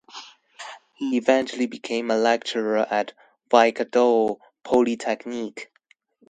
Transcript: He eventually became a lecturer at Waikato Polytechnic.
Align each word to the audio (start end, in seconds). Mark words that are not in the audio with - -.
He 0.95 1.15
eventually 1.15 1.67
became 1.67 2.09
a 2.09 2.17
lecturer 2.17 2.87
at 2.89 3.13
Waikato 3.51 4.39
Polytechnic. 4.63 5.71